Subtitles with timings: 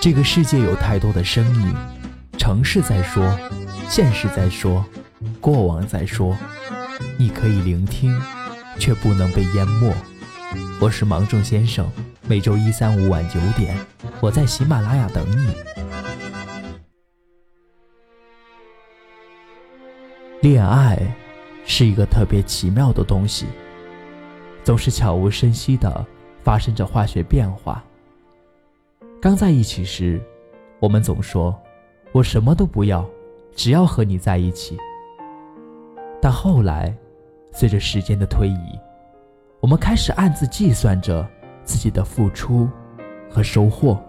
[0.00, 1.74] 这个世界有太多的声音，
[2.38, 3.36] 城市在说，
[3.88, 4.84] 现实在说，
[5.40, 6.36] 过往在说，
[7.18, 8.16] 你可以聆听，
[8.78, 9.92] 却不能被淹没。
[10.80, 11.90] 我是芒种先生，
[12.28, 13.76] 每周一、三、五晚九点，
[14.20, 15.52] 我在喜马拉雅等你。
[20.42, 20.96] 恋爱
[21.66, 23.46] 是一个特别奇妙的东西，
[24.62, 26.06] 总是悄无声息的
[26.44, 27.82] 发生着化学变化。
[29.20, 30.20] 刚在一起时，
[30.78, 31.52] 我们总说
[32.12, 33.04] ：“我什么都不要，
[33.52, 34.78] 只要和你在一起。”
[36.22, 36.96] 但后来，
[37.50, 38.78] 随着时间的推移，
[39.58, 41.28] 我们开始暗自计算着
[41.64, 42.68] 自己的付出
[43.28, 44.00] 和收获。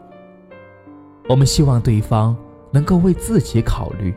[1.27, 2.37] 我们希望对方
[2.69, 4.13] 能够为自己考虑，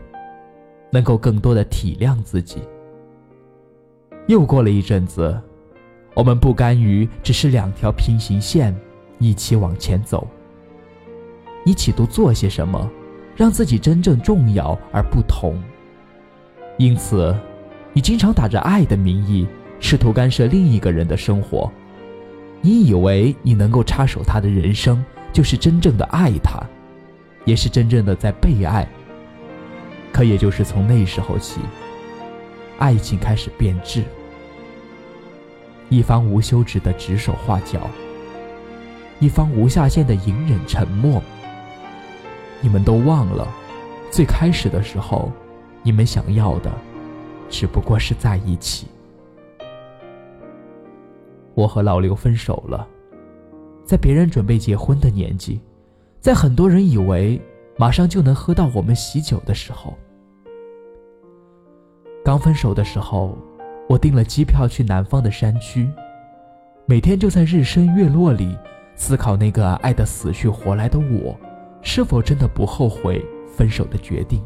[0.91, 2.61] 能够更多的体谅自己。
[4.27, 5.41] 又过了一阵子，
[6.13, 8.79] 我们不甘于只是两条平行线
[9.19, 10.29] 一起往前走。
[11.65, 12.91] 你企图做些什么，
[13.37, 15.61] 让自己真正重要而不同？
[16.79, 17.37] 因此，
[17.93, 19.47] 你经常打着爱的名义，
[19.79, 21.71] 试图干涉另一个人的生活。
[22.61, 26.61] 你以为你能够插手他的人生，就是真正的爱他，
[27.45, 28.89] 也是真正的在被爱。
[30.13, 31.61] 可也就是从那时候起，
[32.79, 34.03] 爱情开始变质，
[35.89, 37.89] 一方无休止的指手画脚，
[39.21, 41.23] 一方无下限的隐忍沉默。
[42.63, 43.47] 你们都忘了，
[44.11, 45.31] 最开始的时候，
[45.83, 46.71] 你们想要的
[47.51, 48.87] 只不过是在一起。
[51.55, 52.87] 我和老刘分手了，
[53.85, 55.61] 在别人准备结婚的年纪，
[56.21, 57.39] 在很多人以为
[57.77, 59.95] 马上就能喝到我们喜酒的时候。
[62.25, 63.37] 刚分手的时候，
[63.89, 65.91] 我订了机票去南方的山区，
[66.87, 68.57] 每天就在日升月落里
[68.95, 71.37] 思考那个爱得死去活来的我。
[71.83, 74.43] 是否真的不后悔分手的决定？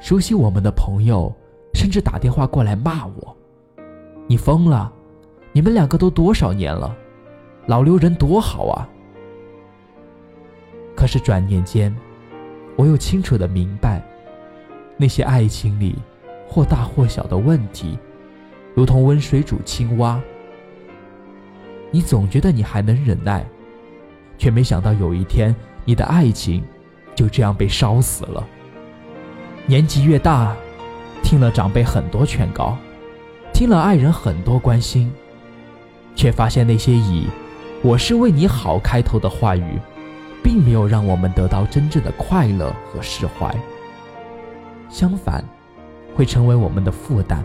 [0.00, 1.32] 熟悉我们的朋友
[1.74, 3.36] 甚至打电话过来骂我
[4.26, 4.90] ：“你疯了！
[5.52, 6.96] 你们两个都多少年了？
[7.66, 8.88] 老刘人多好啊！”
[10.96, 11.94] 可是转念间，
[12.76, 14.02] 我又清楚的明白，
[14.96, 15.96] 那些爱情里
[16.48, 17.98] 或大或小的问题，
[18.74, 20.20] 如同温水煮青蛙，
[21.90, 23.46] 你总觉得你还能忍耐。
[24.40, 26.64] 却没想到有一天，你的爱情
[27.14, 28.42] 就这样被烧死了。
[29.66, 30.56] 年纪越大，
[31.22, 32.78] 听了长辈很多劝告，
[33.52, 35.12] 听了爱人很多关心，
[36.16, 37.26] 却发现那些以
[37.84, 39.78] “我是为你好”开头的话语，
[40.42, 43.54] 并没有让我们得到真正的快乐和释怀。
[44.88, 45.44] 相反，
[46.16, 47.44] 会成为我们的负担。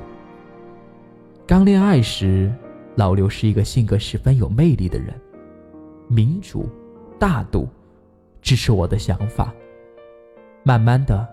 [1.45, 2.49] 刚恋爱时，
[2.95, 5.13] 老刘是一个性格十分有魅力的人，
[6.07, 6.69] 民主。
[7.19, 7.67] 大度，
[8.41, 9.53] 支持我的想法。
[10.63, 11.27] 慢慢的，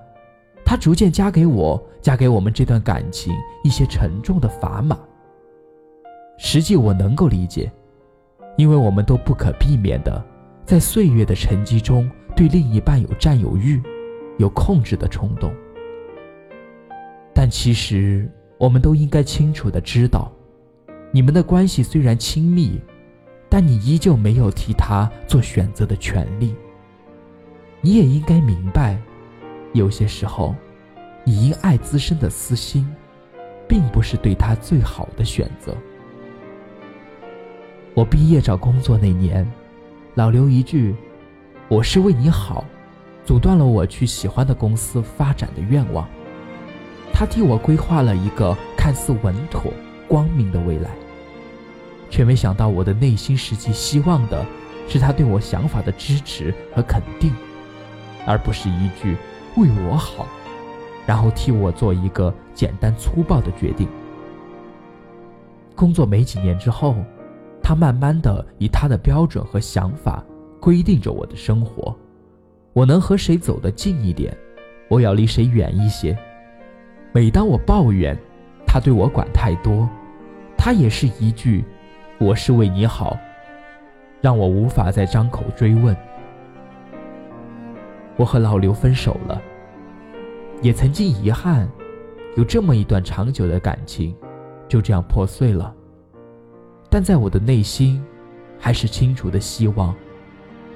[0.65, 3.35] 他逐渐加给我，加给我们这段感情
[3.65, 4.99] 一些沉重的砝码。
[6.39, 7.71] 实际我能够理解，
[8.57, 10.23] 因为我们都不可避免的
[10.65, 13.81] 在岁月的沉积中，对另一半有占有欲，
[14.39, 15.53] 有控制的冲动。
[17.35, 20.31] 但其实，我们都应该清楚的知道，
[21.11, 22.81] 你们的关系虽然亲密。
[23.53, 26.55] 但你依旧没有替他做选择的权利。
[27.83, 28.99] 你也应该明白，
[29.75, 30.55] 有些时候，
[31.23, 32.89] 你因爱滋生的私心，
[33.69, 35.77] 并不是对他最好的选择。
[37.93, 39.47] 我毕业找工作那年，
[40.15, 40.97] 老刘一句
[41.69, 42.65] “我是为你好”，
[43.23, 46.09] 阻断了我去喜欢的公司发展的愿望。
[47.13, 49.71] 他替我规划了一个看似稳妥、
[50.09, 50.89] 光明的未来。
[52.13, 54.45] 却没想到，我的内心实际希望的
[54.87, 57.33] 是他对我想法的支持和肯定，
[58.27, 59.17] 而不是一句
[59.57, 60.27] “为我好”，
[61.07, 63.89] 然后替我做一个简单粗暴的决定。
[65.75, 66.97] 工作没几年之后，
[67.63, 70.23] 他慢慢的以他的标准和想法
[70.61, 71.97] 规定着我的生活，
[72.75, 74.37] 我能和谁走得近一点，
[74.89, 76.15] 我要离谁远一些。
[77.11, 78.15] 每当我抱怨
[78.67, 79.89] 他对我管太多，
[80.59, 81.65] 他也是一句。
[82.23, 83.19] 我是为你好，
[84.21, 85.97] 让我无法再张口追问。
[88.17, 89.43] 我和老刘分手了，
[90.61, 91.69] 也曾经遗憾，
[92.37, 94.15] 有这么一段长久的感情
[94.69, 95.75] 就这样破碎了。
[96.89, 98.01] 但在我的内心，
[98.57, 99.93] 还是清楚的希望，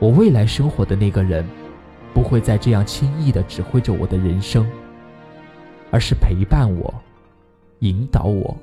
[0.01, 1.47] 我未来生活的那个人，
[2.13, 4.69] 不会再这样轻易的指挥着我的人生，
[5.93, 6.93] 而是陪伴我，
[7.79, 8.57] 引导我，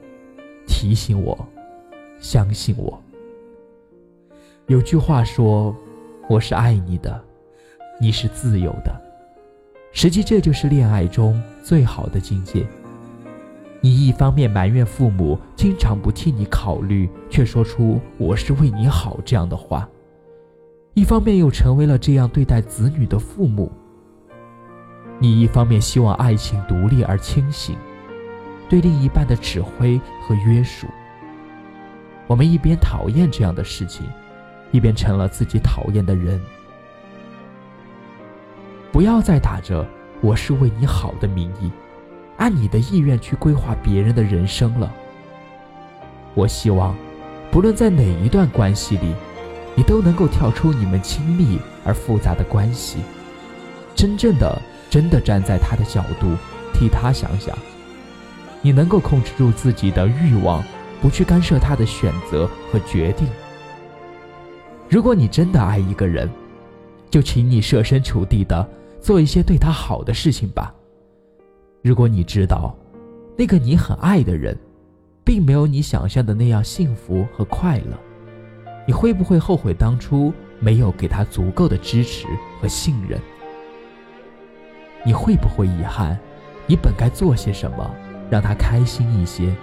[0.67, 1.47] 提醒我。
[2.23, 2.99] 相信我。
[4.67, 5.75] 有句话说
[6.29, 7.21] ：“我是爱你的，
[7.99, 8.95] 你是自由的。
[9.91, 12.65] 实际这就是恋爱中最好的境界。
[13.81, 19.85] 你一方面埋怨父母经常不替你考虑，却说出“我是为你好”这样的话；
[20.93, 23.69] 一方面又成为了这样对待子女的父母。
[25.19, 27.75] 你一方面希望爱情独立而清醒，
[28.69, 30.87] 对另一半的指挥和约束。
[32.33, 34.07] 我们一边讨厌这样的事情，
[34.71, 36.41] 一边成了自己讨厌的人。
[38.91, 39.87] 不要再打着
[40.19, 41.71] “我是为你好”的名义。
[42.37, 44.91] 按你的意愿去规划别人的人生了。
[46.33, 46.95] 我希望，
[47.51, 49.13] 不论在哪一段关系里，
[49.75, 52.97] 你都能够跳出你们亲密而复杂的关系，
[53.93, 54.59] 真正的、
[54.89, 56.35] 真的站在他的角度
[56.73, 57.55] 替他想想。
[58.63, 60.63] 你能够控制住自己的欲望，
[61.03, 63.27] 不去干涉他的选择和决定。
[64.87, 66.29] 如果你真的爱一个人，
[67.09, 68.65] 就请你设身处地的
[69.01, 70.73] 做一些对他好的事情吧。
[71.81, 72.73] 如果你知道，
[73.37, 74.57] 那个你很爱的人，
[75.25, 77.99] 并没有你想象的那样幸福和快乐，
[78.87, 82.27] 你会不会后悔当初没有给他足够的支持
[82.61, 83.19] 和信任？
[85.03, 86.17] 你会不会遗憾，
[86.65, 87.93] 你本该做些什么
[88.29, 89.53] 让他开心一些，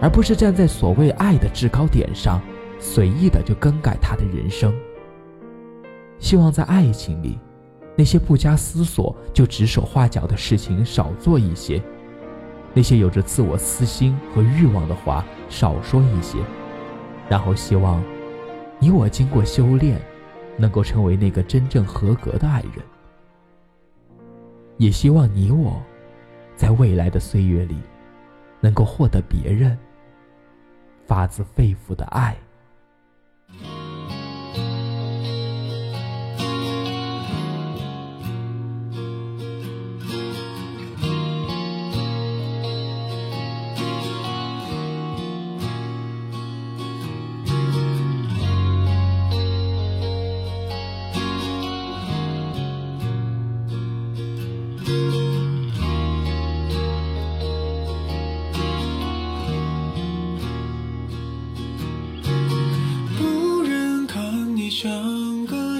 [0.00, 2.40] 而不是站在所谓爱的制高点上，
[2.78, 4.74] 随意的就更改他的人生？
[6.18, 7.38] 希望在爱情里。
[7.98, 11.82] 那些不加思索就指手画脚的事情少做一些，
[12.74, 16.36] 那些有着自我私心和欲望的话少说一些，
[17.26, 18.04] 然后希望
[18.78, 19.98] 你我经过修炼，
[20.58, 22.84] 能够成为那个真正合格的爱人。
[24.76, 25.82] 也希望你我，
[26.54, 27.76] 在未来的岁月里，
[28.60, 29.78] 能够获得别人
[31.06, 32.36] 发自肺腑的爱。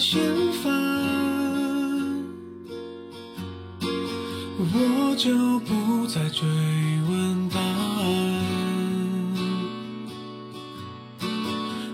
[0.08, 0.22] 嫌
[0.62, 0.72] 烦
[4.56, 6.46] 我就不再追
[7.10, 8.04] 问答案。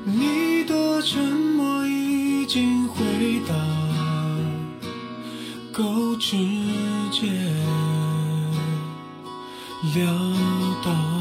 [0.04, 1.22] 你的沉
[1.56, 3.02] 默已经回
[3.48, 3.54] 答，
[5.72, 6.36] 够直
[7.10, 7.32] 接
[9.94, 10.02] 了
[10.84, 11.11] 当。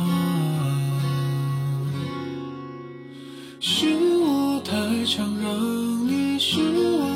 [6.44, 6.58] 失
[6.98, 7.08] 望。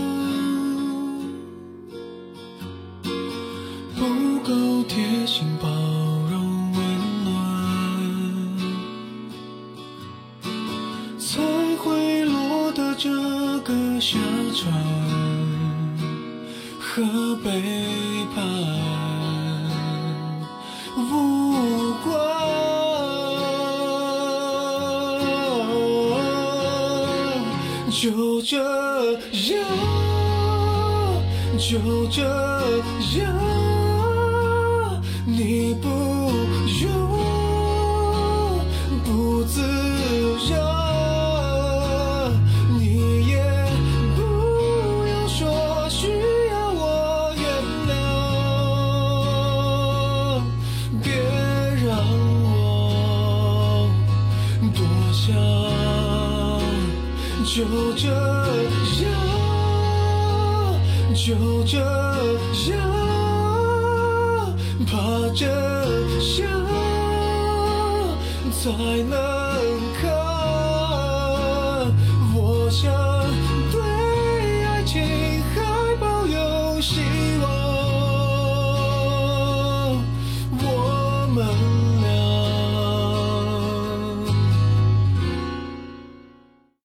[3.95, 5.67] 不够贴心包
[6.29, 6.79] 容温
[7.23, 7.27] 暖
[11.17, 11.41] 才
[11.77, 13.09] 会落得这
[13.61, 14.19] 个下
[14.53, 14.71] 场
[16.79, 17.49] 和背
[18.35, 18.84] 叛
[28.05, 29.65] 就这样
[31.57, 32.21] 就这
[33.17, 33.33] 样
[35.25, 35.87] 你不
[36.83, 36.85] 用
[39.03, 39.59] 不自
[40.49, 40.53] 量
[42.77, 43.33] 你也
[44.15, 44.21] 不
[45.07, 46.07] 用说需
[46.51, 47.43] 要我原
[47.89, 47.89] 谅
[51.01, 51.09] 别
[51.83, 51.89] 让
[52.43, 53.89] 我
[54.75, 54.79] 多
[55.11, 55.74] 想
[57.45, 58.07] 就这
[59.03, 59.07] 样，
[61.13, 61.77] 就这
[62.71, 62.75] 样，
[64.85, 64.93] 怕
[65.33, 65.45] 这
[66.19, 66.33] 相
[68.51, 68.61] 才
[69.07, 69.15] 能
[70.01, 70.03] 看。
[72.35, 72.37] 我
[72.69, 73.14] 想。